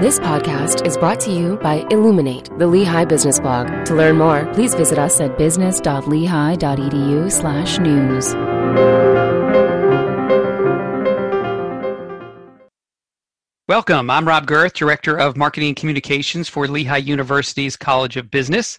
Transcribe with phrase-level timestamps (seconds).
[0.00, 3.84] This podcast is brought to you by Illuminate, the Lehigh Business Blog.
[3.86, 8.32] To learn more, please visit us at business.lehigh.edu slash news.
[13.66, 14.08] Welcome.
[14.08, 18.78] I'm Rob Girth, Director of Marketing and Communications for Lehigh University's College of Business.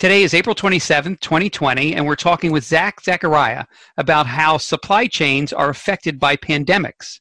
[0.00, 3.66] Today is April 27th, 2020, and we're talking with Zach Zacharia
[3.96, 7.20] about how supply chains are affected by pandemics.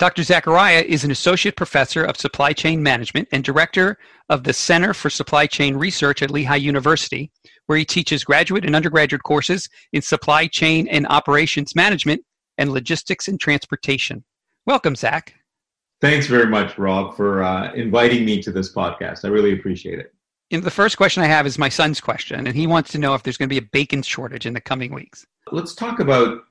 [0.00, 0.22] Dr.
[0.22, 3.98] Zacharia is an associate professor of supply chain management and director
[4.30, 7.30] of the Center for Supply Chain Research at Lehigh University,
[7.66, 12.22] where he teaches graduate and undergraduate courses in supply chain and operations management
[12.56, 14.24] and logistics and transportation.
[14.64, 15.34] Welcome, Zach.
[16.00, 19.26] Thanks very much, Rob, for uh, inviting me to this podcast.
[19.26, 20.14] I really appreciate it.
[20.50, 23.12] And the first question I have is my son's question, and he wants to know
[23.12, 25.26] if there's going to be a bacon shortage in the coming weeks.
[25.52, 26.44] Let's talk about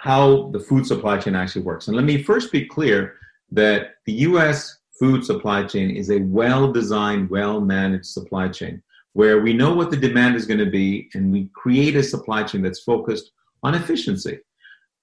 [0.00, 1.88] how the food supply chain actually works.
[1.88, 3.16] And let me first be clear
[3.52, 9.40] that the US food supply chain is a well designed, well managed supply chain where
[9.40, 12.62] we know what the demand is going to be and we create a supply chain
[12.62, 14.38] that's focused on efficiency.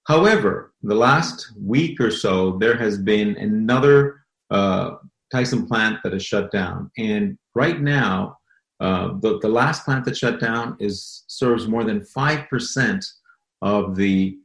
[0.04, 4.92] However, the last week or so, there has been another uh,
[5.30, 6.90] Tyson plant that has shut down.
[6.96, 8.38] And right now,
[8.80, 13.04] uh, the, the last plant that shut down is serves more than 5%
[13.60, 14.38] of the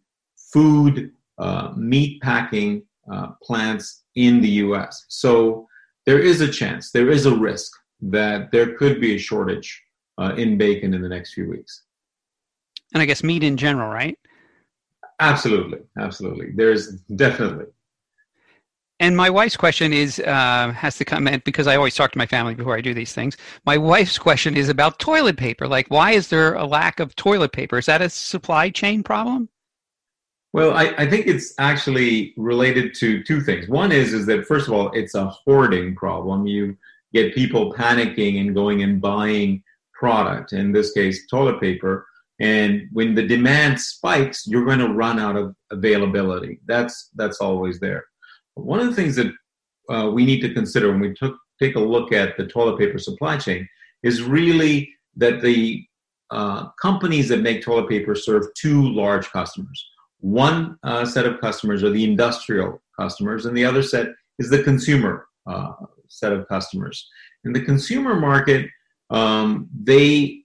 [0.53, 5.05] food, uh, meat packing uh, plants in the US.
[5.09, 5.67] So
[6.05, 9.81] there is a chance, there is a risk that there could be a shortage
[10.17, 11.83] uh, in bacon in the next few weeks.
[12.93, 14.17] And I guess meat in general, right?
[15.19, 16.51] Absolutely, absolutely.
[16.55, 17.65] There's definitely.
[18.99, 22.17] And my wife's question is uh, has to come in because I always talk to
[22.17, 23.35] my family before I do these things.
[23.65, 25.67] My wife's question is about toilet paper.
[25.67, 27.77] Like, why is there a lack of toilet paper?
[27.77, 29.49] Is that a supply chain problem?
[30.53, 33.67] Well, I, I, think it's actually related to two things.
[33.67, 36.45] One is is that first of all, it's a hoarding problem.
[36.45, 36.77] You
[37.11, 42.05] get people panicking and going and buying product, in this case, toilet paper.
[42.39, 46.59] And when the demand spikes, you're going to run out of availability.
[46.67, 48.05] That's that's always there.
[48.53, 49.31] One of the things that
[49.89, 52.99] uh, we need to consider when we took, take a look at the toilet paper
[52.99, 53.67] supply chain
[54.03, 55.83] is really that the
[56.29, 59.83] uh, companies that make toilet paper serve two large customers.
[60.23, 64.07] One uh, set of customers are the industrial customers, and the other set
[64.39, 65.73] is the consumer uh,
[66.07, 67.05] set of customers.
[67.43, 68.69] In the consumer market,
[69.09, 70.43] um, they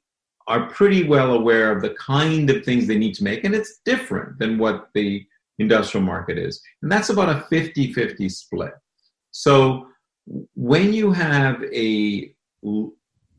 [0.49, 3.79] are pretty well aware of the kind of things they need to make, and it's
[3.85, 5.25] different than what the
[5.61, 6.61] industrial market is.
[6.83, 8.73] And that's about a 50 50 split.
[9.31, 9.87] So
[10.57, 12.35] when you have a,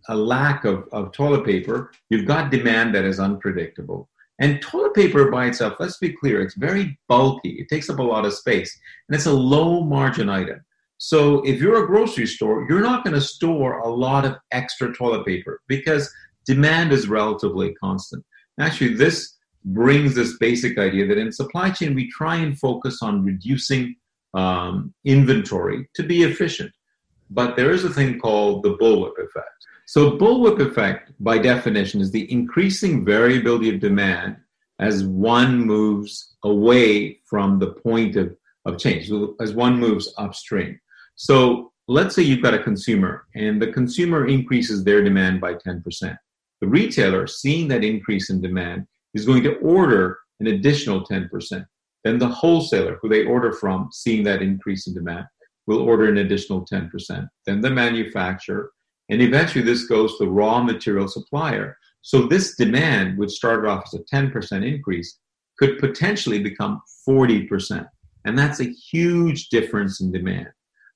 [0.08, 4.08] a lack of, of toilet paper, you've got demand that is unpredictable.
[4.40, 7.58] And toilet paper by itself, let's be clear, it's very bulky.
[7.60, 8.78] It takes up a lot of space.
[9.08, 10.62] And it's a low margin item.
[10.98, 14.94] So if you're a grocery store, you're not going to store a lot of extra
[14.94, 16.14] toilet paper because
[16.46, 18.24] demand is relatively constant.
[18.60, 23.24] Actually, this brings this basic idea that in supply chain, we try and focus on
[23.24, 23.96] reducing
[24.34, 26.72] um, inventory to be efficient.
[27.30, 29.66] But there is a thing called the bullwhip effect.
[29.90, 34.38] So, bullwhip effect, by definition, is the increasing variability of demand
[34.78, 39.10] as one moves away from the point of, of change,
[39.42, 40.80] as one moves upstream.
[41.16, 45.82] So, let's say you've got a consumer and the consumer increases their demand by 10%.
[46.62, 48.86] The retailer, seeing that increase in demand,
[49.16, 51.66] is going to order an additional 10%.
[52.04, 55.26] Then the wholesaler, who they order from, seeing that increase in demand,
[55.66, 57.28] will order an additional 10%.
[57.48, 58.70] Then the manufacturer,
[59.09, 61.78] and eventually this goes to the raw material supplier.
[62.02, 65.20] So this demand, which started off as a 10% increase,
[65.58, 67.88] could potentially become 40%.
[68.25, 70.50] And that's a huge difference in demand.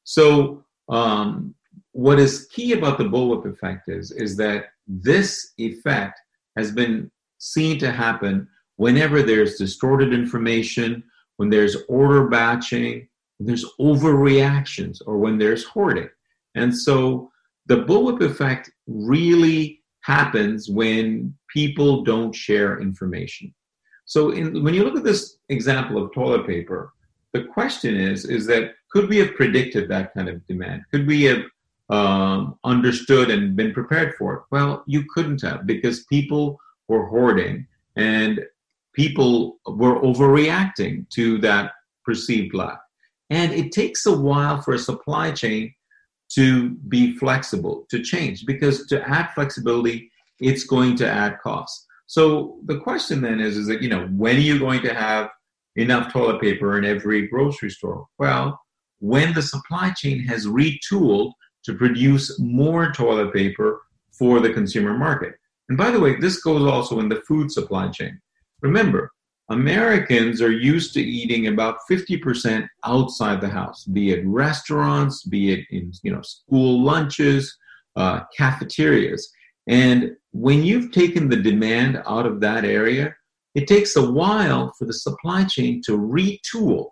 [0.04, 1.56] So um,
[1.92, 6.20] what is key about the bullwhip effect is, is that this effect
[6.58, 8.48] has been seen to happen
[8.78, 11.04] whenever there's distorted information,
[11.38, 13.08] when there's order batching,
[13.38, 16.10] when there's overreactions, or when there's hoarding.
[16.56, 17.32] And so
[17.66, 23.54] the bullwhip effect really happens when people don't share information.
[24.06, 26.94] So in, when you look at this example of toilet paper,
[27.32, 30.84] the question is, is that could we have predicted that kind of demand?
[30.92, 31.44] Could we have
[31.90, 34.42] um, understood and been prepared for it?
[34.52, 37.66] Well, you couldn't have because people were hoarding
[37.96, 38.42] and
[38.94, 41.72] people were overreacting to that
[42.06, 42.80] perceived lack.
[43.30, 45.74] And it takes a while for a supply chain
[46.36, 51.86] to be flexible, to change, because to add flexibility, it's going to add costs.
[52.08, 55.30] So the question then is, is that, you know, when are you going to have
[55.76, 58.06] enough toilet paper in every grocery store?
[58.20, 58.60] Well,
[59.00, 61.34] when the supply chain has retooled
[61.66, 63.82] to produce more toilet paper
[64.12, 65.34] for the consumer market.
[65.70, 68.20] And by the way, this goes also in the food supply chain.
[68.62, 69.12] Remember,
[69.54, 75.66] Americans are used to eating about 50% outside the house, be it restaurants, be it
[75.70, 77.56] in you know school lunches,
[77.96, 79.30] uh, cafeterias.
[79.68, 83.16] And when you've taken the demand out of that area,
[83.56, 86.90] it takes a while for the supply chain to retool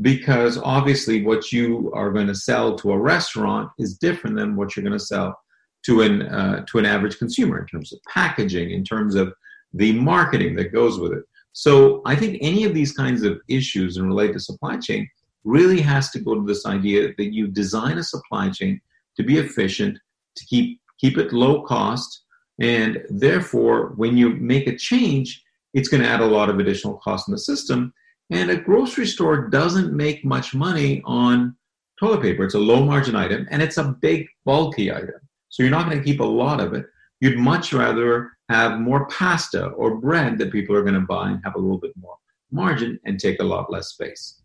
[0.00, 4.76] because obviously what you are going to sell to a restaurant is different than what
[4.76, 5.36] you're going to sell
[5.84, 9.32] to an uh, to an average consumer in terms of packaging, in terms of
[9.72, 11.24] the marketing that goes with it.
[11.56, 15.08] So I think any of these kinds of issues and relate to supply chain
[15.44, 18.78] really has to go to this idea that you design a supply chain
[19.16, 19.98] to be efficient,
[20.36, 22.24] to keep keep it low cost,
[22.60, 25.42] and therefore when you make a change,
[25.72, 27.90] it's going to add a lot of additional cost in the system.
[28.28, 31.56] And a grocery store doesn't make much money on
[31.98, 32.44] toilet paper.
[32.44, 35.20] It's a low margin item and it's a big bulky item.
[35.48, 36.84] So you're not going to keep a lot of it.
[37.20, 41.40] You'd much rather have more pasta or bread that people are going to buy and
[41.44, 42.16] have a little bit more
[42.50, 44.42] margin and take a lot less space.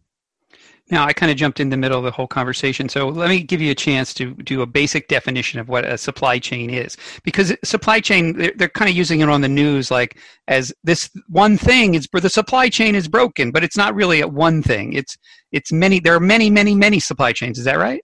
[0.89, 3.43] Now, I kind of jumped in the middle of the whole conversation, so let me
[3.43, 6.97] give you a chance to do a basic definition of what a supply chain is.
[7.23, 10.19] Because supply chain, they're, they're kind of using it on the news like
[10.49, 14.27] as this one thing is the supply chain is broken, but it's not really a
[14.27, 14.91] one thing.
[14.91, 15.17] It's
[15.53, 15.99] it's many.
[16.01, 17.57] There are many, many, many supply chains.
[17.57, 18.03] Is that right?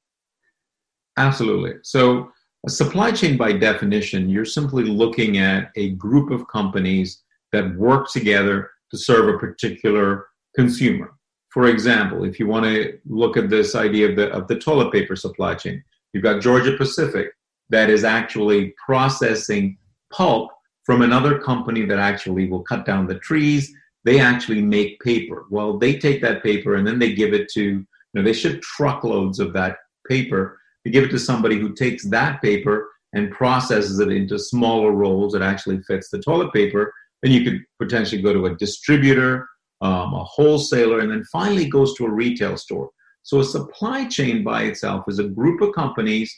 [1.17, 1.73] Absolutely.
[1.83, 2.31] So,
[2.67, 8.11] a supply chain, by definition, you're simply looking at a group of companies that work
[8.11, 11.17] together to serve a particular consumer
[11.57, 14.91] for example, if you want to look at this idea of the, of the toilet
[14.91, 15.83] paper supply chain,
[16.13, 17.31] you've got Georgia Pacific
[17.69, 19.75] that is actually processing
[20.13, 20.51] pulp
[20.83, 23.73] from another company that actually will cut down the trees.
[24.03, 25.45] They actually make paper.
[25.49, 28.61] Well, they take that paper and then they give it to, you know, they ship
[28.61, 29.77] truckloads of that
[30.07, 30.59] paper.
[30.87, 35.33] They give it to somebody who takes that paper and processes it into smaller rolls
[35.33, 36.93] that actually fits the toilet paper.
[37.21, 39.49] Then you could potentially go to a distributor
[39.81, 42.89] um, a wholesaler, and then finally goes to a retail store.
[43.23, 46.33] So a supply chain by itself is a group of companies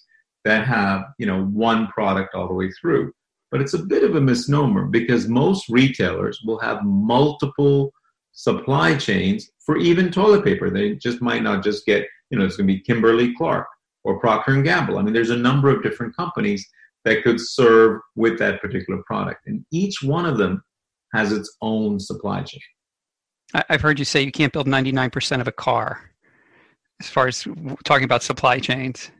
[0.45, 3.13] that have you know one product all the way through.
[3.51, 7.93] But it's a bit of a misnomer because most retailers will have multiple
[8.31, 10.71] supply chains for even toilet paper.
[10.71, 13.67] They just might not just get you know it's going to be Kimberly Clark
[14.09, 14.97] or Procter and Gamble.
[14.97, 16.67] I mean, there's a number of different companies
[17.05, 20.63] that could serve with that particular product, and each one of them
[21.13, 22.59] has its own supply chain.
[23.69, 26.11] I've heard you say you can't build 99% of a car
[26.99, 27.47] as far as
[27.83, 29.11] talking about supply chains.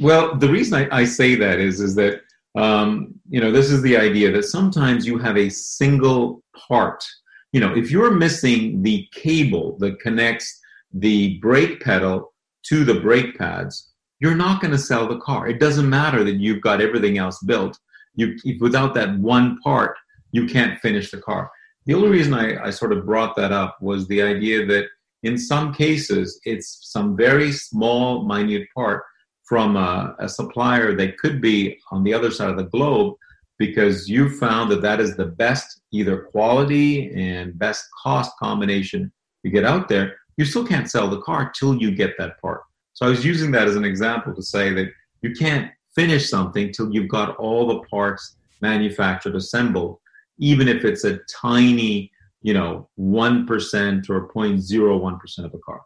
[0.00, 2.20] Well, the reason I, I say that is, is that,
[2.56, 7.04] um, you know, this is the idea that sometimes you have a single part.
[7.52, 10.60] You know, if you're missing the cable that connects
[10.92, 12.33] the brake pedal
[12.68, 15.48] to the brake pads, you're not going to sell the car.
[15.48, 17.78] It doesn't matter that you've got everything else built.
[18.14, 19.96] You, without that one part,
[20.32, 21.50] you can't finish the car.
[21.86, 24.86] The only reason I, I sort of brought that up was the idea that
[25.22, 29.02] in some cases it's some very small, minute part
[29.44, 33.14] from a, a supplier that could be on the other side of the globe
[33.58, 39.12] because you found that that is the best either quality and best cost combination
[39.42, 42.62] you get out there you still can't sell the car till you get that part
[42.92, 44.88] so i was using that as an example to say that
[45.22, 49.98] you can't finish something till you've got all the parts manufactured assembled
[50.38, 52.10] even if it's a tiny,
[52.42, 55.80] you know, 1% or 0.01% of a car.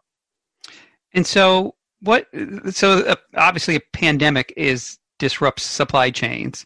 [1.13, 2.27] And so what
[2.69, 6.65] so uh, obviously a pandemic is disrupts supply chains.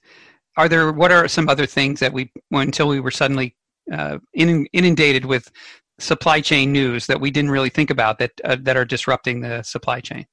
[0.58, 3.56] Are there what are some other things that we until we were suddenly
[3.92, 5.50] uh, inundated with
[6.00, 9.62] supply chain news that we didn't really think about that uh, that are disrupting the
[9.64, 10.26] supply chain?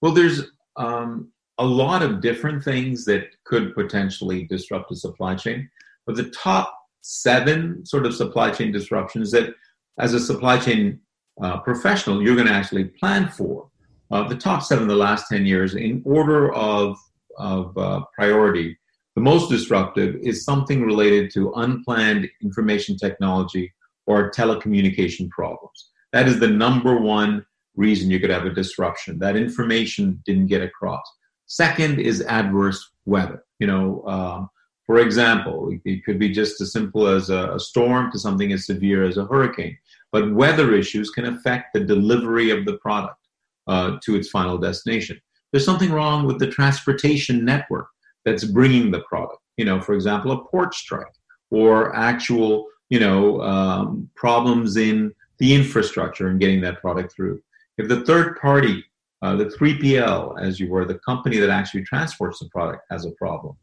[0.00, 0.42] Well, there's
[0.76, 5.68] um, a lot of different things that could potentially disrupt the supply chain.
[6.06, 9.54] But the top seven sort of supply chain disruptions that,
[9.98, 11.00] as a supply chain
[11.42, 13.68] uh, professional, you're going to actually plan for.
[14.10, 16.96] Uh, the top seven the last 10 years, in order of,
[17.38, 18.78] of uh, priority,
[19.16, 23.72] the most disruptive is something related to unplanned information technology
[24.08, 25.90] or telecommunication problems.
[26.14, 27.44] That is the number one
[27.76, 29.18] reason you could have a disruption.
[29.18, 31.04] That information didn't get across.
[31.46, 33.44] Second is adverse weather.
[33.58, 34.48] You know, um,
[34.86, 39.04] for example, it could be just as simple as a, storm to something as severe
[39.04, 39.76] as a hurricane.
[40.10, 43.20] But weather issues can affect the delivery of the product
[43.66, 45.20] uh, to its final destination.
[45.52, 47.88] There's something wrong with the transportation network
[48.24, 49.42] that's bringing the product.
[49.58, 51.16] You know, for example, a port strike
[51.50, 57.40] or actual, you know, um, problems in the infrastructure and getting that product through.
[57.76, 58.84] if the third party,
[59.22, 63.10] uh, the 3PL, as you were, the company that actually transports the product, has a
[63.12, 63.56] problem,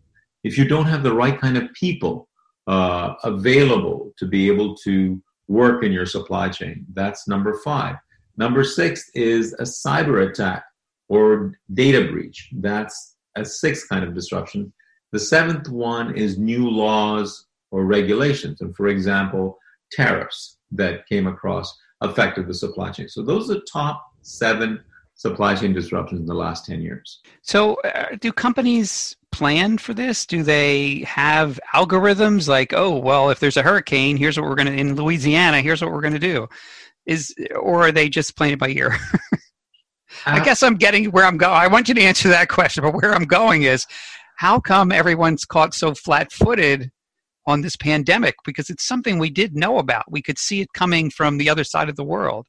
[0.43, 2.29] if you don't have the right kind of people
[2.67, 7.95] uh, available to be able to work in your supply chain, that's number five.
[8.37, 10.63] Number six is a cyber attack
[11.09, 12.49] or data breach.
[12.53, 14.73] That's a sixth kind of disruption.
[15.11, 18.61] The seventh one is new laws or regulations.
[18.61, 19.57] And for example,
[19.91, 23.07] tariffs that came across affected the supply chain.
[23.07, 24.83] So those are the top seven
[25.15, 27.21] supply chain disruptions in the last 10 years.
[27.41, 30.25] So, uh, do companies plan for this?
[30.25, 34.67] Do they have algorithms like, oh, well, if there's a hurricane, here's what we're going
[34.67, 36.47] to, in Louisiana, here's what we're going to do?
[37.05, 38.97] Is, or are they just playing it by ear?
[40.25, 41.53] I uh, guess I'm getting where I'm going.
[41.53, 43.85] I want you to answer that question, but where I'm going is
[44.37, 46.91] how come everyone's caught so flat footed
[47.47, 48.35] on this pandemic?
[48.45, 50.11] Because it's something we did know about.
[50.11, 52.47] We could see it coming from the other side of the world.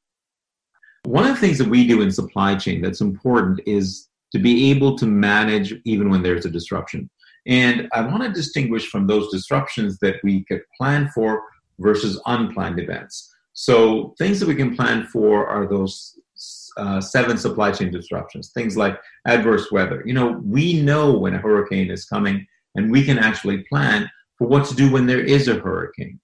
[1.05, 4.71] One of the things that we do in supply chain that's important is to be
[4.71, 7.09] able to manage even when there's a disruption.
[7.47, 11.43] And I want to distinguish from those disruptions that we could plan for
[11.79, 13.33] versus unplanned events.
[13.53, 16.19] So, things that we can plan for are those
[16.77, 20.03] uh, seven supply chain disruptions, things like adverse weather.
[20.05, 24.47] You know, we know when a hurricane is coming, and we can actually plan for
[24.47, 26.21] what to do when there is a hurricane.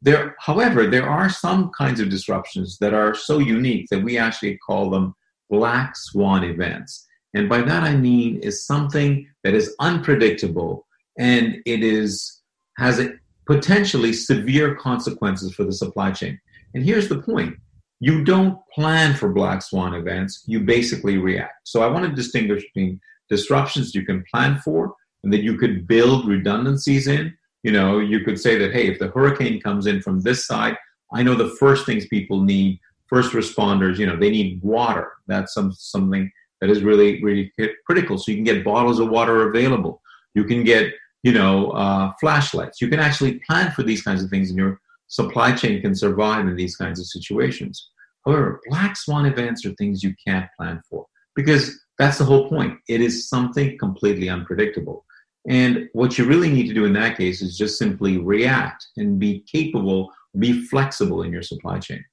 [0.00, 4.58] There, however, there are some kinds of disruptions that are so unique that we actually
[4.66, 5.14] call them
[5.48, 7.06] black swan events.
[7.34, 10.86] And by that I mean is something that is unpredictable
[11.18, 12.40] and it is
[12.78, 13.12] has a,
[13.46, 16.40] potentially severe consequences for the supply chain.
[16.74, 17.56] And here's the point.
[18.00, 21.68] You don't plan for black swan events, you basically react.
[21.68, 25.86] So I want to distinguish between disruptions you can plan for and that you could
[25.86, 30.02] build redundancies in you know, you could say that, hey, if the hurricane comes in
[30.02, 30.76] from this side,
[31.12, 35.12] I know the first things people need, first responders, you know, they need water.
[35.26, 37.52] That's some, something that is really, really
[37.86, 38.18] critical.
[38.18, 40.00] So you can get bottles of water available.
[40.34, 40.92] You can get,
[41.22, 42.80] you know, uh, flashlights.
[42.80, 46.46] You can actually plan for these kinds of things, and your supply chain can survive
[46.46, 47.90] in these kinds of situations.
[48.24, 52.78] However, black swan events are things you can't plan for because that's the whole point.
[52.88, 55.04] It is something completely unpredictable.
[55.48, 59.18] And what you really need to do in that case is just simply react and
[59.18, 62.04] be capable, be flexible in your supply chain.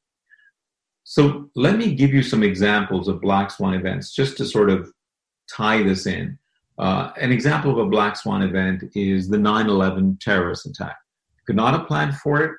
[1.04, 4.92] So let me give you some examples of black swan events just to sort of
[5.52, 6.38] tie this in.
[6.78, 10.98] Uh, an example of a black swan event is the 9 11 terrorist attack.
[11.46, 12.52] Could not have planned for it.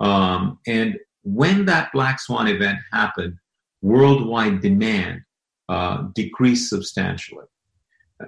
[0.00, 3.36] Um, and when that black swan event happened,
[3.82, 5.20] worldwide demand
[5.68, 7.44] uh, decreased substantially.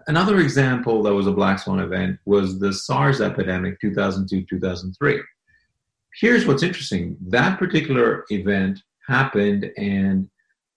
[0.07, 5.21] Another example that was a black swan event was the SARS epidemic 2002 2003.
[6.21, 10.29] Here's what's interesting that particular event happened and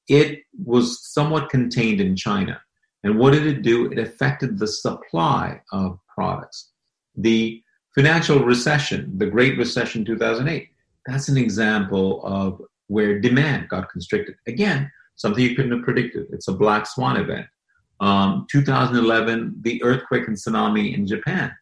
[0.08, 2.60] it was somewhat contained in China.
[3.04, 3.92] And what did it do?
[3.92, 6.72] It affected the supply of products.
[7.16, 7.62] The
[7.96, 10.70] financial recession, the Great Recession 2008,
[11.06, 14.36] that's an example of where demand got constricted.
[14.48, 16.28] Again, something you couldn't have predicted.
[16.32, 17.48] It's a black swan event
[18.04, 21.56] um, 2011, the earthquake and tsunami in Japan.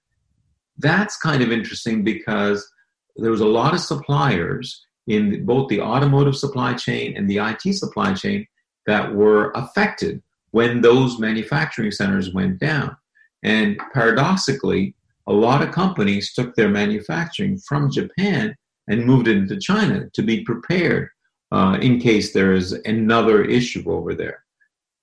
[0.80, 2.68] That's kind of interesting because
[3.16, 7.76] there was a lot of suppliers in both the automotive supply chain and the IT
[7.76, 8.48] supply chain
[8.88, 12.98] that were affected when those manufacturing centers went down.
[13.44, 14.96] And paradoxically,
[15.28, 18.56] a lot of companies took their manufacturing from Japan
[18.88, 21.10] and moved it into China to be prepared
[21.52, 24.44] uh, in case there is another issue over there.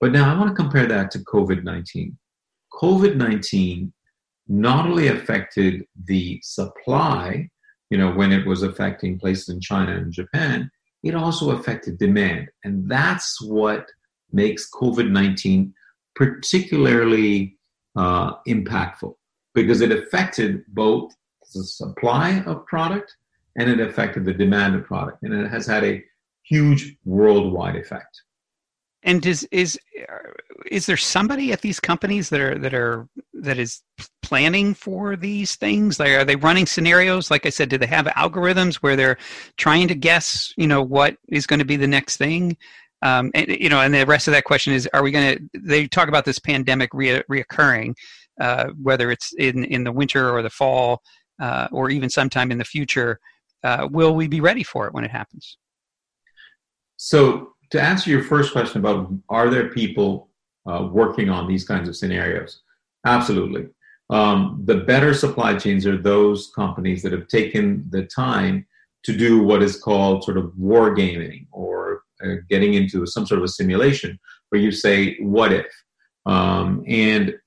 [0.01, 2.17] But now I want to compare that to COVID 19.
[2.81, 3.93] COVID 19
[4.49, 7.49] not only affected the supply,
[7.91, 10.71] you know, when it was affecting places in China and Japan,
[11.03, 12.49] it also affected demand.
[12.65, 13.87] And that's what
[14.33, 15.75] makes COVID 19
[16.15, 17.57] particularly
[17.97, 19.15] uh, impactful
[19.55, 21.13] because it affected both
[21.55, 23.17] the supply of product
[23.57, 25.23] and it affected the demand of product.
[25.23, 26.03] And it has had a
[26.43, 28.23] huge worldwide effect.
[29.05, 29.79] And is is
[30.71, 33.83] is there somebody at these companies that are that are that is
[34.23, 36.01] planning for these things?
[36.01, 37.31] Like, are they running scenarios?
[37.31, 39.19] Like I said, do they have algorithms where they're
[39.57, 42.57] trying to guess, you know, what is going to be the next thing?
[43.03, 45.61] Um, and you know, and the rest of that question is: Are we going to?
[45.61, 47.95] They talk about this pandemic re- reoccurring,
[48.41, 51.03] uh, whether it's in in the winter or the fall,
[51.41, 53.21] uh, or even sometime in the future.
[53.63, 55.59] Uh, will we be ready for it when it happens?
[56.97, 60.29] So to answer your first question about are there people
[60.67, 62.63] uh, working on these kinds of scenarios?
[63.07, 63.69] Absolutely.
[64.11, 68.67] Um, the better supply chains are those companies that have taken the time
[69.05, 73.39] to do what is called sort of war gaming or uh, getting into some sort
[73.39, 75.67] of a simulation where you say, "What if?"
[76.27, 77.39] Um, and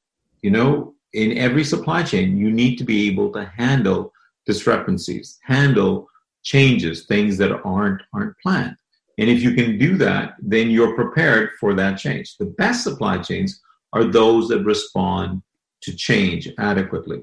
[0.41, 4.13] you know, in every supply chain, you need to be able to handle
[4.45, 6.07] discrepancies, handle
[6.43, 8.77] changes, things that aren't aren't planned.
[9.21, 12.37] And if you can do that, then you're prepared for that change.
[12.37, 13.61] The best supply chains
[13.93, 15.43] are those that respond
[15.83, 17.21] to change adequately.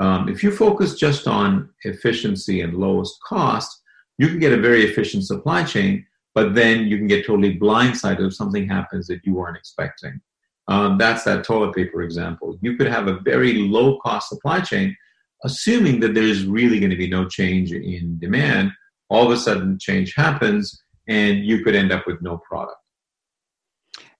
[0.00, 3.80] Um, if you focus just on efficiency and lowest cost,
[4.18, 8.26] you can get a very efficient supply chain, but then you can get totally blindsided
[8.26, 10.20] if something happens that you weren't expecting.
[10.66, 12.58] Um, that's that toilet paper example.
[12.60, 14.96] You could have a very low cost supply chain,
[15.44, 18.72] assuming that there's really going to be no change in demand.
[19.10, 22.76] All of a sudden, change happens, and you could end up with no product.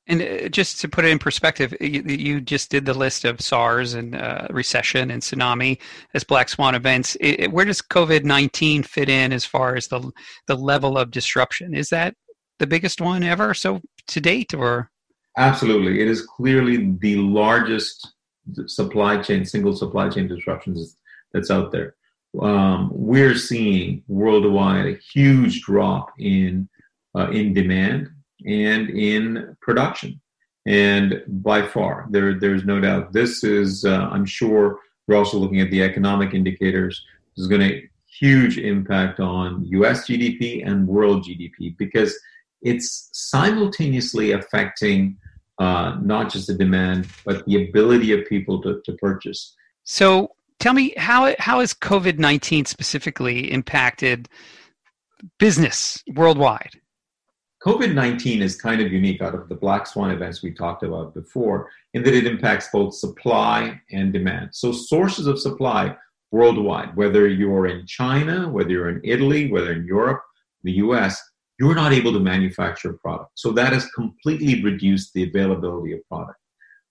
[0.09, 3.41] And uh, just to put it in perspective, you, you just did the list of
[3.41, 5.79] SARS and uh, recession and tsunami
[6.15, 7.17] as black swan events.
[7.21, 10.13] It, where does COVID nineteen fit in as far as the
[10.47, 11.75] the level of disruption?
[11.75, 12.15] Is that
[12.59, 14.91] the biggest one ever so to date, or
[15.37, 18.15] absolutely, it is clearly the largest
[18.67, 20.97] supply chain, single supply chain disruptions
[21.33, 21.97] that's out there.
[22.41, 26.69] Um, we're seeing worldwide a huge drop in
[27.17, 28.11] uh, in demand
[28.45, 30.21] and in production.
[30.67, 33.13] And by far, there, there's no doubt.
[33.13, 37.05] This is, uh, I'm sure, we're also looking at the economic indicators.
[37.37, 37.83] This is going to
[38.19, 40.07] huge impact on U.S.
[40.09, 42.19] GDP and world GDP because
[42.63, 45.17] it's simultaneously affecting
[45.59, 49.55] uh, not just the demand but the ability of people to, to purchase.
[49.85, 54.29] So, tell me how how has COVID nineteen specifically impacted
[55.39, 56.81] business worldwide?
[57.67, 61.13] COVID 19 is kind of unique out of the black swan events we talked about
[61.15, 64.51] before in that it impacts both supply and demand.
[64.53, 65.97] So, sources of supply
[66.31, 70.23] worldwide, whether you're in China, whether you're in Italy, whether in Europe,
[70.63, 71.21] the US,
[71.59, 73.33] you're not able to manufacture a product.
[73.35, 76.39] So, that has completely reduced the availability of product.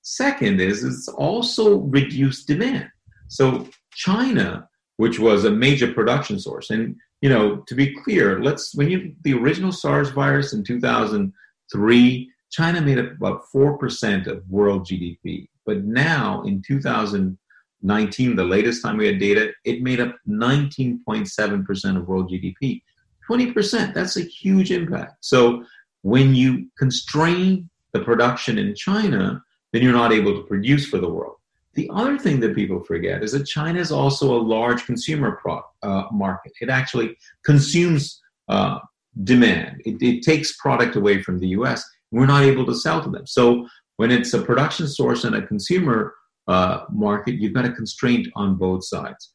[0.01, 2.89] Second is it's also reduced demand.
[3.29, 8.75] So, China, which was a major production source, and you know, to be clear, let's
[8.75, 14.47] when you the original SARS virus in 2003, China made up about four percent of
[14.47, 20.15] world GDP, but now in 2019, the latest time we had data, it made up
[20.29, 22.83] 19.7 percent of world GDP.
[23.25, 23.95] 20 percent.
[23.95, 25.15] That's a huge impact.
[25.21, 25.65] So
[26.03, 31.09] when you constrain the production in China, then you're not able to produce for the
[31.09, 31.34] world.
[31.75, 35.61] The other thing that people forget is that China is also a large consumer pro-
[35.83, 36.53] uh, market.
[36.61, 38.79] It actually consumes uh,
[39.23, 39.81] demand.
[39.85, 41.83] It, it, takes product away from the U.S.
[42.11, 43.27] We're not able to sell to them.
[43.27, 46.13] So when it's a production source and a consumer
[46.47, 49.33] uh, market, you've got a constraint on both sides.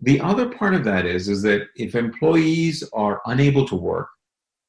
[0.00, 4.08] The other part of that is is that if employees are unable to work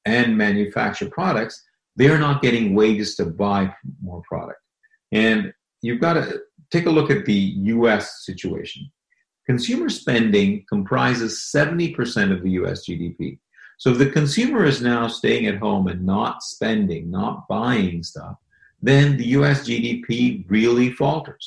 [0.06, 1.64] and manufacture products,
[1.96, 4.60] they are not getting wages to buy more product.
[5.12, 6.40] And you've got to
[6.74, 8.92] take a look at the US situation.
[9.46, 13.38] Consumer spending comprises 70% of the US GDP.
[13.78, 18.38] So if the consumer is now staying at home and not spending, not buying stuff,
[18.82, 21.46] then the US GDP really falters.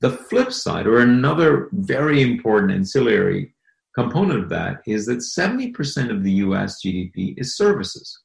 [0.00, 3.54] The flip side, or another very important ancillary
[3.94, 8.20] component of that, is that 70% of the US GDP is services.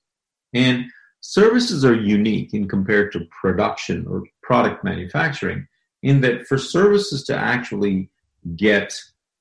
[0.54, 0.86] And
[1.22, 5.68] services are unique in compared to production or product manufacturing
[6.04, 8.10] in that for services to actually
[8.56, 8.94] get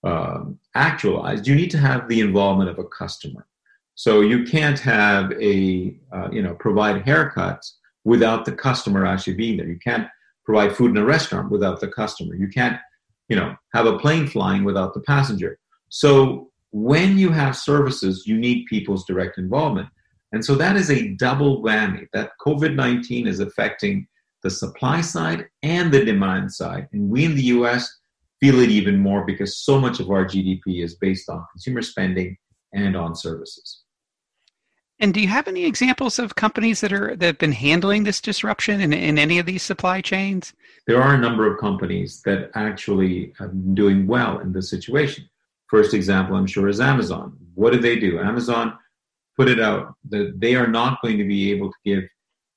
[0.04, 3.46] um, actualized, you need to have the involvement of a customer.
[3.94, 7.72] So you can't have a uh, you know provide haircuts
[8.04, 9.68] without the customer actually being there.
[9.68, 10.08] You can't
[10.44, 12.34] provide food in a restaurant without the customer.
[12.34, 12.78] You can't
[13.28, 15.58] you know have a plane flying without the passenger.
[15.88, 19.88] So when you have services, you need people's direct involvement.
[20.32, 24.06] And so that is a double whammy that COVID 19 is affecting
[24.42, 26.88] the supply side and the demand side.
[26.92, 28.00] And we in the US
[28.40, 32.36] feel it even more because so much of our GDP is based on consumer spending
[32.72, 33.82] and on services.
[34.98, 38.20] And do you have any examples of companies that are that have been handling this
[38.20, 40.52] disruption in, in any of these supply chains?
[40.86, 45.28] There are a number of companies that actually have been doing well in this situation.
[45.66, 47.36] First example, I'm sure, is Amazon.
[47.54, 48.20] What did they do?
[48.20, 48.78] Amazon
[49.36, 52.04] put it out that they are not going to be able to give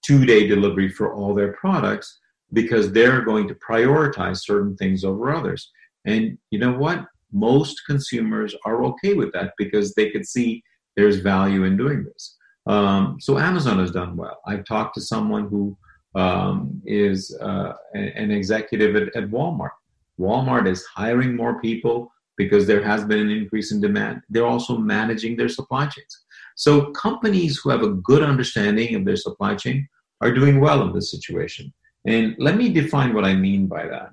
[0.06, 2.20] two day delivery for all their products
[2.54, 5.72] because they're going to prioritize certain things over others.
[6.06, 7.06] And you know what?
[7.34, 10.64] Most consumers are okay with that because they could see
[10.96, 12.38] there's value in doing this.
[12.68, 14.40] Um, so Amazon has done well.
[14.48, 15.78] I've talked to someone who
[16.16, 19.72] um, is uh, an executive at, at Walmart.
[20.20, 24.22] Walmart is hiring more people because there has been an increase in demand.
[24.30, 26.24] They're also managing their supply chains.
[26.56, 29.88] So companies who have a good understanding of their supply chain
[30.22, 31.74] are doing well in this situation.
[32.06, 34.12] And let me define what I mean by that.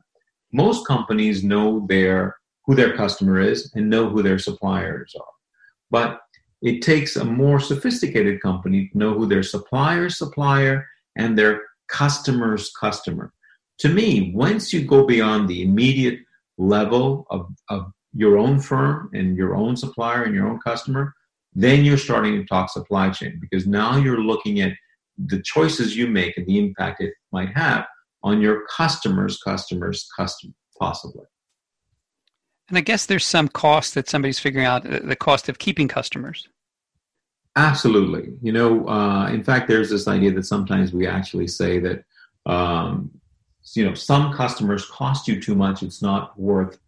[0.53, 5.35] Most companies know their who their customer is and know who their suppliers are.
[5.91, 6.21] But
[6.63, 10.87] it takes a more sophisticated company to know who their supplier's supplier
[11.17, 13.33] and their customer's customer.
[13.81, 16.21] To me, once you go beyond the immediate
[16.57, 21.15] level of, of your own firm and your own supplier and your own customer,
[21.55, 24.73] then you're starting to talk supply chain because now you're looking at
[25.19, 27.87] the choices you make and the impact it might have
[28.23, 31.25] on your customer's customer's customer, possibly.
[32.69, 35.89] And I guess there's some cost that somebody's figuring out uh, the cost of keeping
[35.89, 36.49] customers.
[37.57, 38.33] Absolutely.
[38.41, 42.05] You know, uh, in fact, there's this idea that sometimes we actually say that,
[42.47, 43.11] um,
[43.75, 45.83] you know, some customers cost you too much.
[45.83, 46.79] It's not worth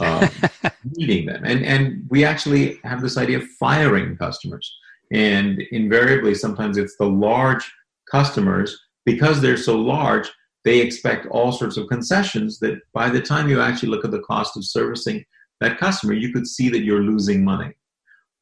[0.00, 0.28] uh,
[0.96, 1.44] meeting them.
[1.44, 4.76] And, and we actually have this idea of firing customers.
[5.12, 7.70] And invariably, sometimes it's the large
[8.10, 10.30] customers, because they're so large,
[10.64, 14.20] they expect all sorts of concessions that by the time you actually look at the
[14.20, 15.24] cost of servicing
[15.60, 17.72] that customer, you could see that you're losing money.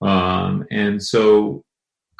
[0.03, 1.65] Um, and so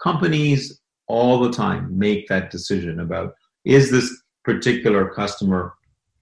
[0.03, 3.35] companies all the time make that decision about
[3.65, 5.75] is this particular customer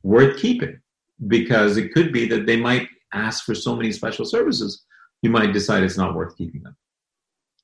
[0.03, 0.81] worth keeping?
[1.27, 4.85] Because it could be that they might ask for so many special services,
[5.23, 6.77] you might decide it's not worth keeping them.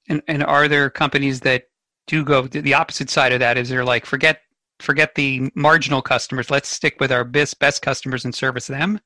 [0.09, 1.65] And and are there companies that
[2.07, 3.57] do go the opposite side of that?
[3.57, 4.41] Is there like forget
[4.81, 9.01] forget the marginal customers, let's stick with our best best customers and service them?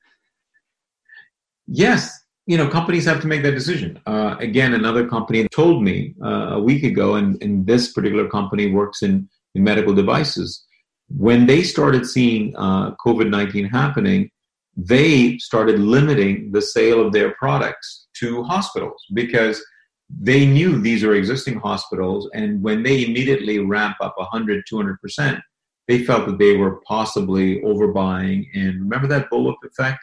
[1.67, 2.11] Yes,
[2.49, 6.57] you know companies have to make that decision uh, again another company told me uh,
[6.57, 10.65] a week ago and, and this particular company works in, in medical devices
[11.07, 14.29] when they started seeing uh, covid-19 happening
[14.75, 19.63] they started limiting the sale of their products to hospitals because
[20.09, 25.41] they knew these are existing hospitals and when they immediately ramp up 100 200%
[25.87, 29.99] they felt that they were possibly overbuying and remember that bullwhip effect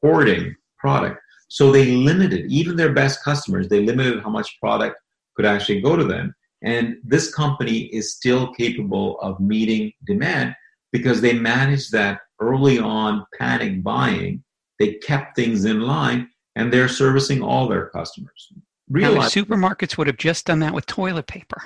[0.00, 4.96] hoarding product so they limited even their best customers they limited how much product
[5.36, 10.54] could actually go to them and this company is still capable of meeting demand
[10.92, 14.42] because they managed that early on panic buying.
[14.78, 18.52] They kept things in line and they're servicing all their customers.
[18.90, 21.62] Realize supermarkets would have just done that with toilet paper.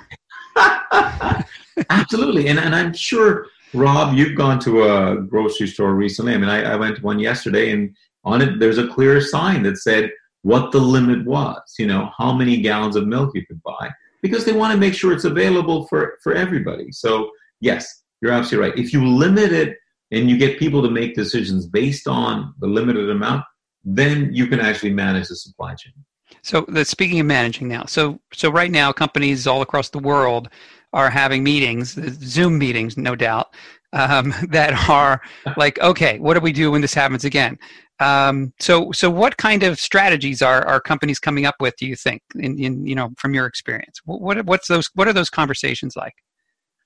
[1.89, 2.47] Absolutely.
[2.47, 6.33] And, and I'm sure, Rob, you've gone to a grocery store recently.
[6.33, 9.63] I mean, I, I went to one yesterday and on it, there's a clear sign
[9.63, 10.11] that said
[10.43, 13.89] what the limit was, you know, how many gallons of milk you could buy,
[14.21, 16.91] because they want to make sure it's available for, for everybody.
[16.91, 18.79] So, yes, you're absolutely right.
[18.79, 19.77] If you limit it
[20.11, 23.43] and you get people to make decisions based on the limited amount,
[23.83, 25.93] then you can actually manage the supply chain.
[26.41, 30.49] So, the, speaking of managing now, so so right now, companies all across the world
[30.93, 33.53] are having meetings, Zoom meetings, no doubt,
[33.93, 35.21] um, that are
[35.57, 37.57] like, okay, what do we do when this happens again?
[37.99, 41.75] Um, so, so what kind of strategies are, are companies coming up with?
[41.77, 44.89] Do you think, in, in you know, from your experience, what what's those?
[44.95, 46.13] What are those conversations like?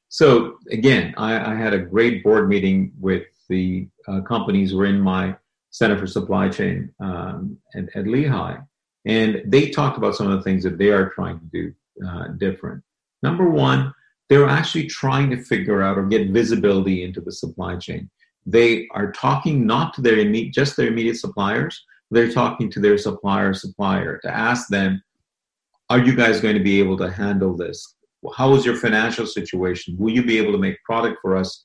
[0.10, 4.86] So again, I, I had a great board meeting with the uh, companies who are
[4.86, 5.36] in my
[5.69, 8.58] Center for Supply Chain um, at, at, Lehigh,
[9.06, 11.74] and they talk about some of the things that they are trying to do
[12.06, 12.84] uh, different.
[13.24, 13.94] Number one,
[14.30, 18.10] they're actually trying to figure out or get visibility into the supply chain.
[18.46, 21.84] They are talking not to their immediate, just their immediate suppliers.
[22.12, 25.02] They're talking to their supplier supplier to ask them,
[25.90, 27.96] "Are you guys going to be able to handle this?
[28.36, 29.96] How is your financial situation?
[29.98, 31.64] Will you be able to make product for us?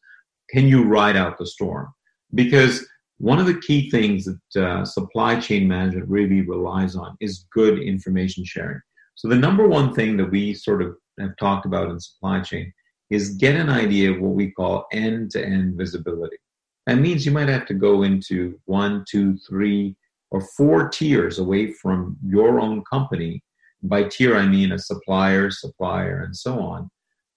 [0.51, 1.89] Can you ride out the storm?"
[2.35, 2.87] Because
[3.25, 7.79] one of the key things that uh, supply chain management really relies on is good
[7.79, 8.83] information sharing.
[9.15, 12.71] So the number one thing that we sort of have talked about in supply chain
[13.09, 16.37] is get an idea of what we call end-to-end visibility.
[16.87, 19.97] That means you might have to go into one, two, three,
[20.31, 23.43] or four tiers away from your own company.
[23.83, 26.91] By tier, I mean a supplier, supplier, and so on,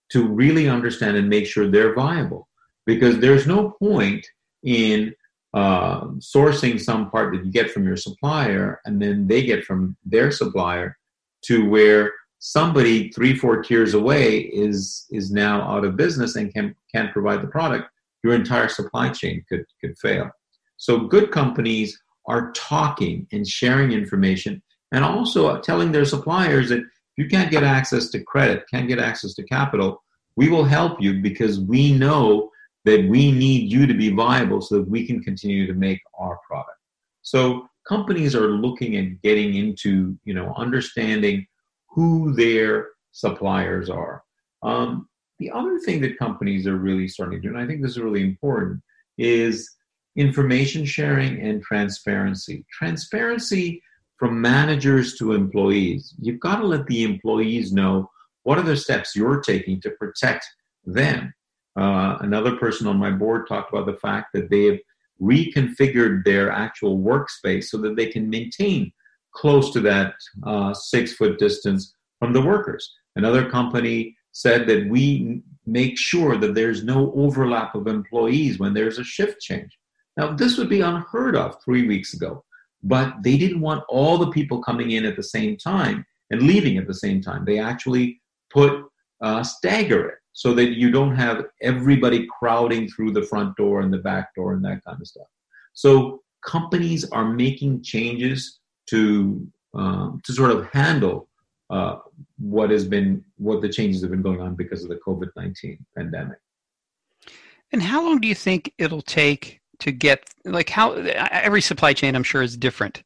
[0.10, 2.50] to really understand and make sure they're viable.
[2.86, 4.28] Because there's no point
[4.63, 5.13] in
[5.58, 6.02] uh,
[6.36, 10.30] sourcing some part that you get from your supplier and then they get from their
[10.30, 10.96] supplier
[11.41, 16.76] to where somebody three, four tiers away is is now out of business and can
[16.93, 17.89] can't provide the product
[18.24, 20.30] your entire supply chain could, could fail.
[20.78, 27.17] So good companies are talking and sharing information and also telling their suppliers that if
[27.17, 30.04] you can't get access to credit, can't get access to capital,
[30.36, 32.52] we will help you because we know
[32.88, 36.39] that we need you to be viable so that we can continue to make our
[36.47, 36.80] product.
[37.21, 41.45] So companies are looking at getting into, you know, understanding
[41.89, 44.23] who their suppliers are.
[44.63, 47.91] Um, the other thing that companies are really starting to do, and I think this
[47.91, 48.82] is really important,
[49.17, 49.69] is
[50.15, 52.65] information sharing and transparency.
[52.71, 53.84] Transparency
[54.17, 56.15] from managers to employees.
[56.21, 58.10] You've got to let the employees know
[58.43, 60.45] what are the steps you're taking to protect
[60.86, 61.34] them.
[61.78, 64.80] Uh, another person on my board talked about the fact that they have
[65.22, 68.92] reconfigured their actual workspace so that they can maintain
[69.34, 72.96] close to that uh, six foot distance from the workers.
[73.16, 79.00] Another company said that we make sure that there's no overlap of employees when there's
[79.00, 79.78] a shift change.
[80.16, 82.44] Now, this would be unheard of three weeks ago,
[82.82, 86.78] but they didn't want all the people coming in at the same time and leaving
[86.78, 87.46] at the same time.
[87.46, 88.86] They actually put
[89.22, 93.91] uh, stagger it so that you don't have everybody crowding through the front door and
[93.91, 95.26] the back door and that kind of stuff.
[95.73, 98.60] So companies are making changes
[98.91, 101.28] to um, to sort of handle
[101.71, 101.95] uh,
[102.38, 105.84] what has been what the changes have been going on because of the COVID nineteen
[105.97, 106.38] pandemic.
[107.71, 110.93] And how long do you think it'll take to get like how
[111.47, 113.02] every supply chain I'm sure is different,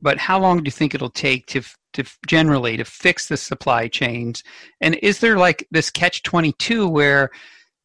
[0.00, 1.60] but how long do you think it'll take to
[1.94, 4.42] to generally to fix the supply chains?
[4.80, 7.30] And is there like this catch twenty two where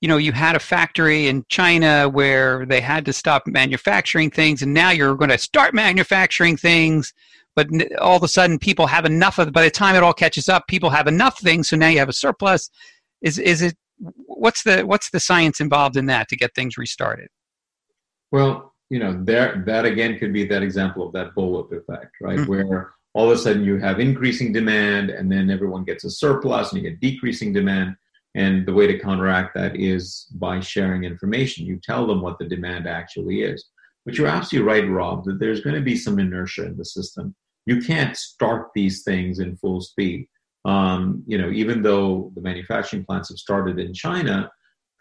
[0.01, 4.61] you know you had a factory in China where they had to stop manufacturing things,
[4.61, 7.13] and now you're going to start manufacturing things
[7.55, 7.67] but
[7.99, 10.67] all of a sudden people have enough of by the time it all catches up
[10.67, 12.69] people have enough things so now you have a surplus
[13.21, 17.27] is is it what's the what's the science involved in that to get things restarted
[18.31, 22.39] well you know there that again could be that example of that bullwhip effect right
[22.39, 22.49] mm-hmm.
[22.49, 26.71] where all of a sudden you have increasing demand and then everyone gets a surplus
[26.71, 27.97] and you get decreasing demand.
[28.33, 31.65] And the way to counteract that is by sharing information.
[31.65, 33.65] You tell them what the demand actually is.
[34.05, 37.35] But you're absolutely right rob that there's going to be some inertia in the system.
[37.65, 40.25] You can't start these things in full speed.
[40.63, 44.49] Um, you know, even though the manufacturing plants have started in China,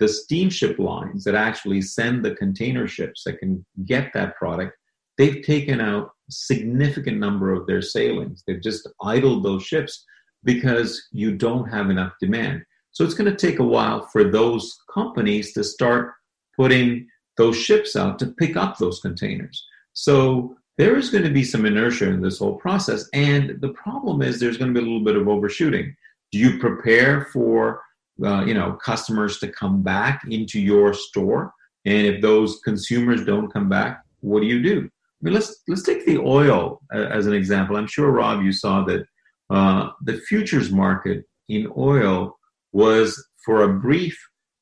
[0.00, 4.76] the steamship lines that actually send the container ships that can get that product,
[5.18, 8.42] they've taken out significant number of their sailings.
[8.46, 10.04] They've just idled those ships
[10.44, 12.62] because you don't have enough demand.
[12.92, 16.14] So it's going to take a while for those companies to start
[16.56, 19.64] putting those ships out to pick up those containers.
[19.92, 23.08] So there is going to be some inertia in this whole process.
[23.12, 25.94] And the problem is there's going to be a little bit of overshooting.
[26.32, 27.82] Do you prepare for
[28.24, 31.52] uh, you know customers to come back into your store?
[31.84, 34.90] And if those consumers don't come back, what do you do?
[35.20, 37.76] I mean, let's let's take the oil as an example.
[37.76, 39.04] I'm sure Rob, you saw that
[39.50, 42.38] uh, the futures market in oil
[42.72, 44.16] was for a brief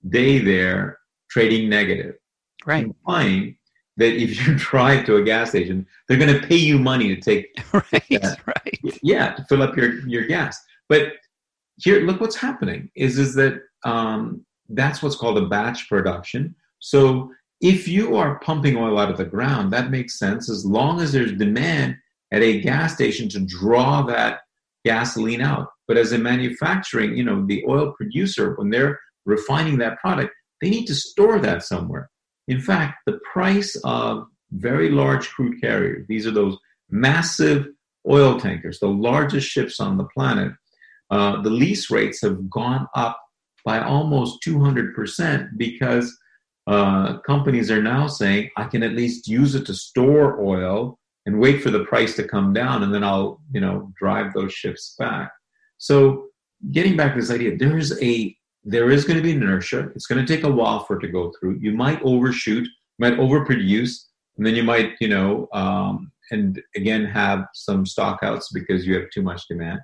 [0.08, 0.98] day there
[1.30, 2.14] trading negative,
[2.64, 2.84] right?
[2.84, 3.58] Implying
[3.98, 7.20] that if you drive to a gas station, they're going to pay you money to
[7.20, 10.58] take right, right, yeah, to fill up your your gas.
[10.88, 11.14] But
[11.76, 16.54] here, look what's happening is is that um, that's what's called a batch production.
[16.78, 21.00] So if you are pumping oil out of the ground, that makes sense as long
[21.00, 21.96] as there's demand
[22.32, 24.40] at a gas station to draw that
[24.84, 25.68] gasoline out.
[25.88, 30.70] But as a manufacturing, you know, the oil producer, when they're refining that product, they
[30.70, 32.10] need to store that somewhere.
[32.48, 36.56] In fact, the price of very large crude carriers, these are those
[36.90, 37.66] massive
[38.08, 40.52] oil tankers, the largest ships on the planet,
[41.10, 43.20] uh, the lease rates have gone up
[43.64, 46.16] by almost 200% because
[46.66, 51.40] uh, companies are now saying, I can at least use it to store oil and
[51.40, 54.94] wait for the price to come down, and then I'll, you know, drive those ships
[54.98, 55.30] back.
[55.78, 56.26] So,
[56.72, 59.90] getting back to this idea, there is a there is going to be inertia.
[59.94, 61.58] It's going to take a while for it to go through.
[61.60, 67.04] You might overshoot, you might overproduce, and then you might, you know, um, and again
[67.04, 69.80] have some stockouts because you have too much demand.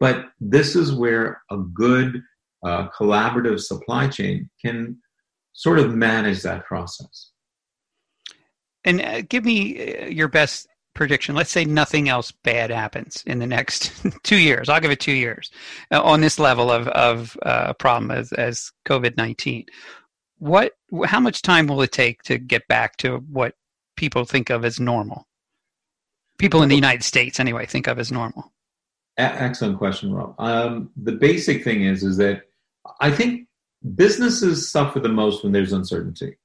[0.00, 2.22] But this is where a good
[2.64, 4.98] uh, collaborative supply chain can
[5.52, 7.30] sort of manage that process.
[8.84, 11.34] And uh, give me uh, your best prediction.
[11.34, 14.68] Let's say nothing else bad happens in the next two years.
[14.68, 15.50] I'll give it two years
[15.90, 19.66] uh, on this level of, of uh, problem as, as covid-19
[20.38, 20.72] what
[21.04, 23.54] how much time will it take to get back to what
[23.96, 25.26] people think of as normal?
[26.38, 28.52] People in the united states anyway think of as normal.
[29.16, 30.34] Excellent question rob.
[30.38, 32.42] Um, the basic thing is is that
[33.00, 33.47] i think
[33.94, 36.36] businesses suffer the most when there's uncertainty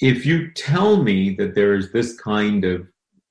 [0.00, 2.86] if you tell me that there is this kind of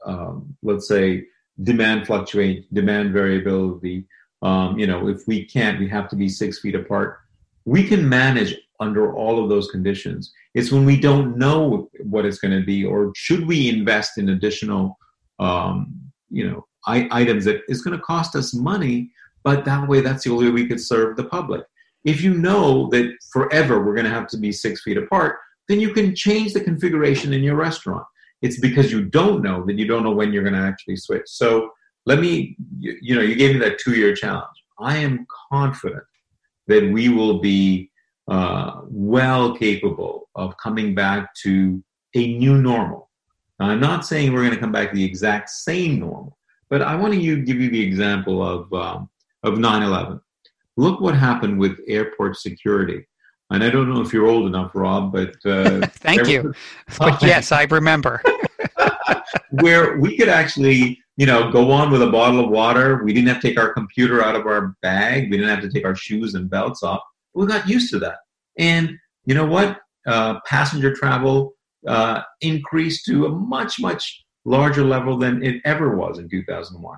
[0.06, 1.26] um, let's say
[1.64, 4.08] demand fluctuate, demand variability.
[4.42, 7.20] Um, you know, if we can't, we have to be six feet apart.
[7.66, 10.34] We can manage under all of those conditions.
[10.56, 14.30] It's when we don't know what it's going to be, or should we invest in
[14.30, 14.98] additional,
[15.40, 15.94] um,
[16.30, 19.12] you know, I- items that is going to cost us money,
[19.44, 21.64] but that way, that's the only way we could serve the public.
[22.04, 25.38] If you know that forever we're going to have to be six feet apart,
[25.68, 28.06] then you can change the configuration in your restaurant.
[28.42, 31.28] It's because you don't know that you don't know when you're going to actually switch.
[31.28, 31.72] So
[32.06, 34.48] let me, you, you know, you gave me that two year challenge.
[34.80, 36.04] I am confident
[36.68, 37.92] that we will be
[38.28, 41.84] uh, well capable of coming back to
[42.16, 43.10] a new normal.
[43.60, 46.38] Now, I'm not saying we're going to come back to the exact same normal,
[46.70, 49.10] but I want to give you the example of um,
[49.44, 50.20] of 9/11.
[50.78, 53.06] Look what happened with airport security.
[53.52, 56.54] And I don't know if you're old enough, Rob, but uh, thank you.
[57.00, 58.22] but yes, I remember
[59.52, 63.04] where we could actually, you know, go on with a bottle of water.
[63.04, 65.30] We didn't have to take our computer out of our bag.
[65.30, 67.02] We didn't have to take our shoes and belts off.
[67.34, 68.20] We got used to that.
[68.58, 69.80] And you know what?
[70.08, 71.54] Uh, passenger travel
[71.88, 76.98] uh, increased to a much, much larger level than it ever was in 2001.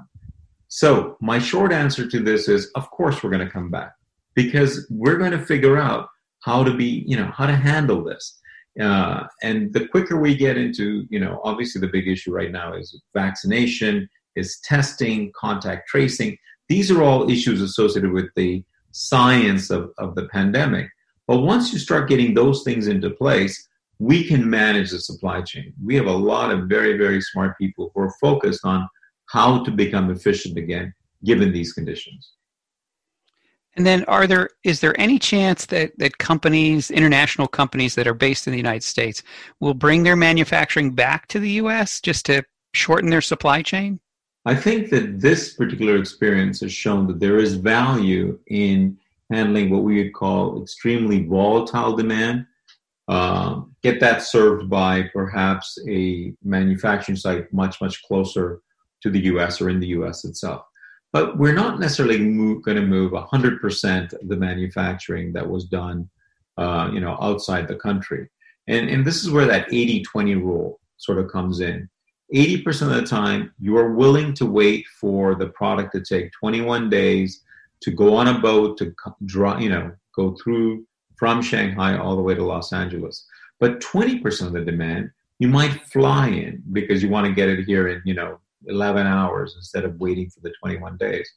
[0.75, 3.93] So, my short answer to this is of course, we're going to come back
[4.33, 6.07] because we're going to figure out
[6.39, 8.39] how to be, you know, how to handle this.
[8.81, 12.73] Uh, and the quicker we get into, you know, obviously the big issue right now
[12.73, 16.35] is vaccination, is testing, contact tracing.
[16.69, 20.89] These are all issues associated with the science of, of the pandemic.
[21.27, 25.71] But once you start getting those things into place, we can manage the supply chain.
[25.85, 28.89] We have a lot of very, very smart people who are focused on
[29.29, 32.33] how to become efficient again, given these conditions.
[33.75, 38.13] And then, are there is there any chance that that companies, international companies that are
[38.13, 39.23] based in the United States,
[39.59, 41.99] will bring their manufacturing back to the U.S.
[41.99, 43.99] just to shorten their supply chain?
[44.45, 48.97] I think that this particular experience has shown that there is value in
[49.31, 52.45] handling what we would call extremely volatile demand.
[53.07, 58.61] Uh, get that served by perhaps a manufacturing site much, much closer
[59.03, 60.65] to the US or in the US itself.
[61.11, 66.09] But we're not necessarily going to move 100% of the manufacturing that was done
[66.57, 68.29] uh, you know, outside the country.
[68.67, 71.89] And, and this is where that 80 20 rule sort of comes in.
[72.33, 76.89] 80% of the time, you are willing to wait for the product to take 21
[76.89, 77.43] days
[77.81, 78.93] to go on a boat to
[79.25, 80.85] draw, you know, go through
[81.17, 83.25] from Shanghai all the way to Los Angeles.
[83.59, 87.65] But 20% of the demand, you might fly in because you want to get it
[87.65, 91.29] here in, you know, 11 hours instead of waiting for the 21 days.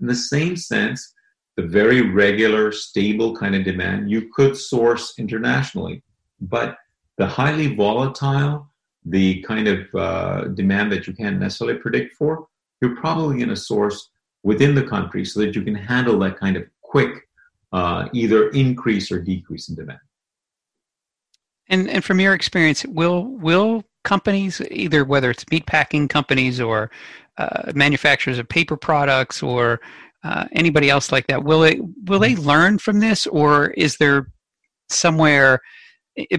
[0.00, 1.14] In the same sense,
[1.56, 6.02] the very regular, stable kind of demand you could source internationally.
[6.40, 6.76] But
[7.18, 8.68] the highly volatile,
[9.04, 12.46] the kind of uh, demand that you can't necessarily predict for,
[12.80, 14.10] you're probably going to source
[14.42, 17.28] within the country so that you can handle that kind of quick
[17.72, 19.98] uh, either increase or decrease in demand.
[21.68, 26.90] And and from your experience, will will companies either whether it's meat packing companies or
[27.38, 29.80] uh, manufacturers of paper products or
[30.24, 34.28] uh, anybody else like that will they will they learn from this or is there
[34.88, 35.60] somewhere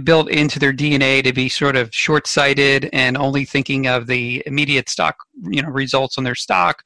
[0.04, 4.88] built into their DNA to be sort of short-sighted and only thinking of the immediate
[4.88, 5.16] stock
[5.50, 6.84] you know results on their stock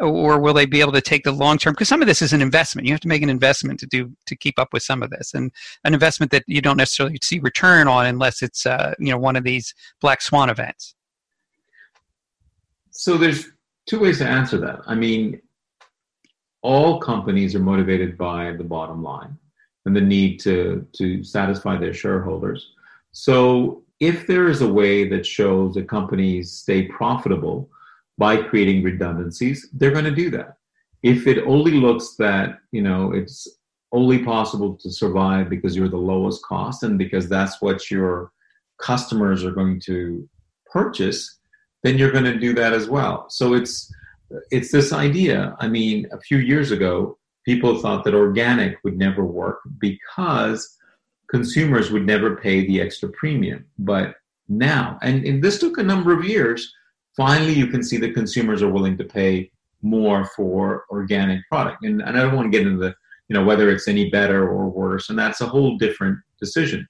[0.00, 1.72] or will they be able to take the long term?
[1.74, 2.86] Because some of this is an investment.
[2.86, 5.34] You have to make an investment to do to keep up with some of this.
[5.34, 5.52] And
[5.84, 9.36] an investment that you don't necessarily see return on unless it's uh, you know one
[9.36, 10.94] of these black swan events.
[12.90, 13.46] So there's
[13.86, 14.80] two ways to answer that.
[14.86, 15.40] I mean
[16.62, 19.38] all companies are motivated by the bottom line
[19.86, 22.72] and the need to to satisfy their shareholders.
[23.12, 27.68] So if there is a way that shows that companies stay profitable
[28.20, 30.58] by creating redundancies, they're going to do that.
[31.02, 33.48] If it only looks that, you know, it's
[33.92, 38.30] only possible to survive because you're the lowest cost and because that's what your
[38.78, 40.28] customers are going to
[40.70, 41.38] purchase,
[41.82, 43.24] then you're going to do that as well.
[43.30, 43.90] So it's
[44.50, 45.56] it's this idea.
[45.58, 50.76] I mean, a few years ago, people thought that organic would never work because
[51.30, 53.64] consumers would never pay the extra premium.
[53.78, 54.16] But
[54.48, 56.72] now, and, and this took a number of years,
[57.16, 59.50] finally you can see that consumers are willing to pay
[59.82, 61.84] more for organic product.
[61.84, 62.94] And, and I don't want to get into the,
[63.28, 66.86] you know, whether it's any better or worse, and that's a whole different decision.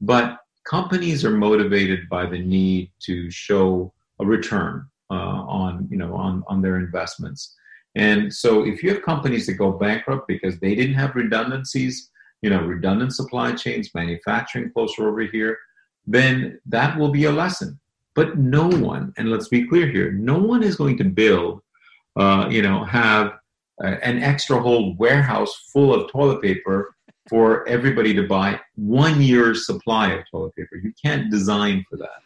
[0.00, 6.14] But companies are motivated by the need to show a return uh, on, you know,
[6.14, 7.56] on, on their investments.
[7.96, 12.50] And so if you have companies that go bankrupt because they didn't have redundancies, you
[12.50, 15.58] know, redundant supply chains, manufacturing closer over here,
[16.06, 17.79] then that will be a lesson.
[18.14, 21.62] But no one, and let's be clear here, no one is going to build,
[22.16, 23.34] uh, you know, have
[23.82, 26.94] uh, an extra whole warehouse full of toilet paper
[27.28, 30.76] for everybody to buy one year's supply of toilet paper.
[30.76, 32.22] You can't design for that.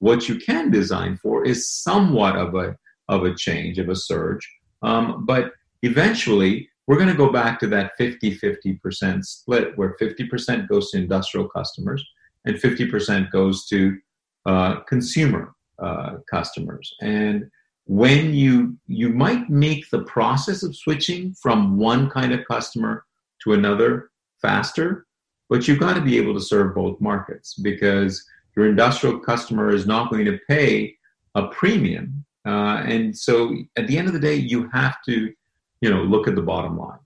[0.00, 2.76] What you can design for is somewhat of a
[3.08, 4.48] of a change, of a surge.
[4.82, 5.52] Um, but
[5.82, 10.98] eventually we're going to go back to that 50 50% split where 50% goes to
[10.98, 12.04] industrial customers
[12.44, 13.98] and 50% goes to
[14.46, 16.94] uh, consumer uh, customers.
[17.00, 17.50] And
[17.86, 23.04] when you you might make the process of switching from one kind of customer
[23.42, 25.06] to another faster,
[25.50, 28.24] but you've got to be able to serve both markets because
[28.56, 30.96] your industrial customer is not going to pay
[31.34, 35.32] a premium, uh, and so at the end of the day, you have to
[35.80, 37.03] you know look at the bottom line.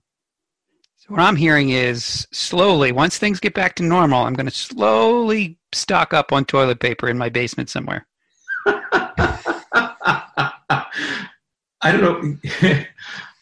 [1.09, 5.57] What I'm hearing is slowly, once things get back to normal, I'm going to slowly
[5.71, 8.05] stock up on toilet paper in my basement somewhere.
[11.81, 12.19] I don't know.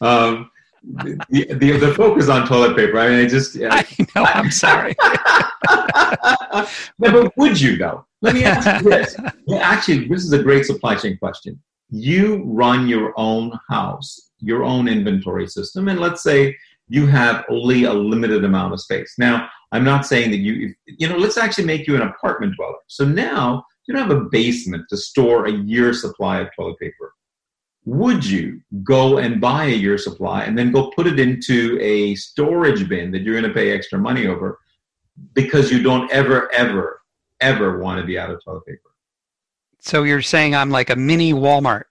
[0.00, 0.50] um,
[0.82, 2.98] the, the, the focus on toilet paper.
[2.98, 3.54] I mean, I just.
[3.54, 3.68] Yeah.
[3.70, 3.84] I
[4.16, 4.24] know.
[4.24, 4.96] I'm sorry.
[4.98, 6.66] no,
[6.98, 8.06] but would you though?
[8.22, 9.14] Let me ask you this.
[9.46, 11.60] Well, actually, this is a great supply chain question.
[11.90, 16.56] You run your own house, your own inventory system, and let's say
[16.88, 19.14] you have only a limited amount of space.
[19.18, 22.78] Now, I'm not saying that you, you know, let's actually make you an apartment dweller.
[22.86, 27.12] So now you don't have a basement to store a year's supply of toilet paper
[27.88, 32.14] would you go and buy a year supply and then go put it into a
[32.16, 34.58] storage bin that you're going to pay extra money over
[35.32, 37.00] because you don't ever, ever,
[37.40, 38.80] ever want to be out of toilet paper?
[39.80, 41.84] So you're saying I'm like a mini Walmart.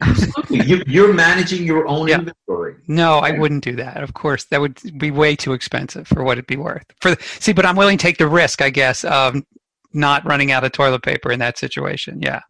[0.00, 0.82] Absolutely.
[0.86, 2.76] you, are managing your own inventory.
[2.86, 4.02] No, I wouldn't do that.
[4.02, 6.84] Of course, that would be way too expensive for what it'd be worth.
[7.00, 9.36] For see, but I'm willing to take the risk, I guess, of
[9.92, 12.20] not running out of toilet paper in that situation.
[12.20, 12.40] Yeah.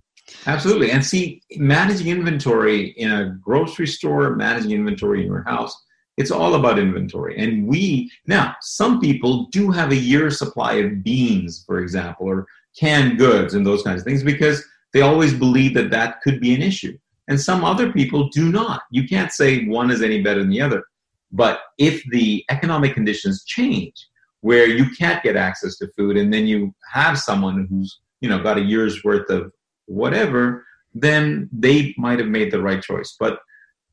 [0.47, 0.91] Absolutely.
[0.91, 5.77] And see, managing inventory in a grocery store, managing inventory in your house,
[6.17, 7.39] it's all about inventory.
[7.39, 12.47] And we, now, some people do have a year supply of beans, for example, or
[12.79, 16.55] canned goods and those kinds of things because they always believe that that could be
[16.55, 16.97] an issue.
[17.29, 18.83] And some other people do not.
[18.91, 20.85] You can't say one is any better than the other.
[21.33, 23.95] But if the economic conditions change,
[24.41, 28.43] where you can't get access to food, and then you have someone who's you know
[28.43, 29.53] got a year's worth of
[29.87, 30.65] whatever,
[30.95, 33.17] then they might have made the right choice.
[33.19, 33.41] But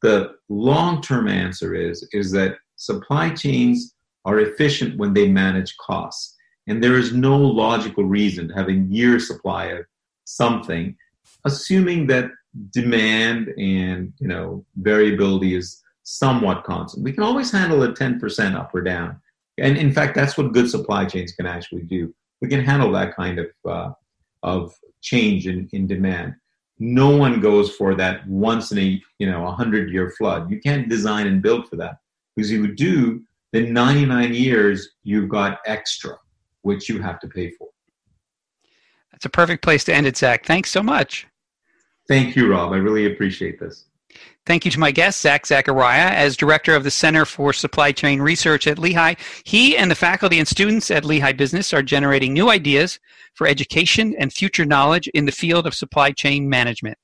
[0.01, 6.35] the long-term answer is is that supply chains are efficient when they manage costs.
[6.67, 9.85] And there is no logical reason to have a year supply of
[10.25, 10.95] something,
[11.45, 12.29] assuming that
[12.71, 17.03] demand and you know variability is somewhat constant.
[17.03, 19.21] We can always handle a 10% up or down.
[19.57, 22.13] And in fact, that's what good supply chains can actually do.
[22.41, 23.91] We can handle that kind of uh,
[24.43, 26.35] of change in, in demand.
[26.79, 30.49] No one goes for that once in a you know a hundred year flood.
[30.51, 31.97] You can't design and build for that
[32.35, 33.23] because you would do
[33.53, 36.17] then 99 years you've got extra
[36.63, 37.67] which you have to pay for.
[39.11, 40.45] That's a perfect place to end it, Zach.
[40.45, 41.27] Thanks so much.
[42.13, 42.73] Thank you, Rob.
[42.73, 43.85] I really appreciate this.
[44.45, 48.21] Thank you to my guest, Zach Zacharia, as director of the Center for Supply Chain
[48.21, 49.15] Research at Lehigh.
[49.45, 52.99] He and the faculty and students at Lehigh Business are generating new ideas
[53.33, 56.99] for education and future knowledge in the field of supply chain management.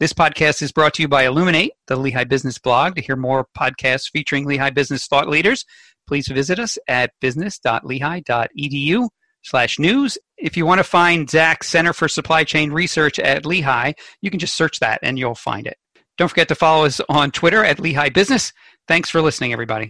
[0.00, 2.94] This podcast is brought to you by Illuminate, the Lehigh Business blog.
[2.94, 5.66] To hear more podcasts featuring Lehigh Business thought leaders,
[6.06, 9.08] please visit us at business.lehigh.edu
[9.42, 10.18] slash news.
[10.36, 14.40] If you want to find Zach's Center for Supply Chain Research at Lehigh, you can
[14.40, 15.76] just search that and you'll find it.
[16.18, 18.52] Don't forget to follow us on Twitter at Lehigh Business.
[18.88, 19.80] Thanks for listening, everybody.